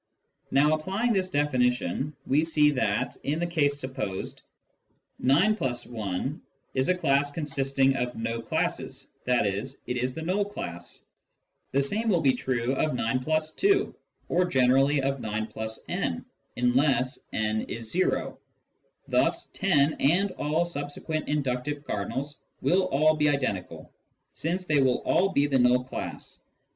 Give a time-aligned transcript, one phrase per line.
[0.49, 4.41] Now applying this definition, we see that, in the case supposed,
[5.23, 6.41] 9+1
[6.73, 9.63] is a class consisting of no classes, i.e.
[9.85, 11.05] it is the null class.
[11.71, 13.93] The same will be true of 9+2,
[14.27, 16.19] or generally of 9+«,
[16.57, 18.39] unless n is zero.
[19.07, 23.93] Thus 10 and all subsequent inductive cardinals will all be identical,
[24.33, 26.39] since they will all be the null class.